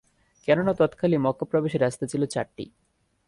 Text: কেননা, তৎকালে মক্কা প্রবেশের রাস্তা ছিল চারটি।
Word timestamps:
কেননা, 0.47 0.73
তৎকালে 0.73 1.17
মক্কা 1.17 1.45
প্রবেশের 1.45 1.81
রাস্তা 1.81 2.05
ছিল 2.05 2.21
চারটি। 2.25 2.65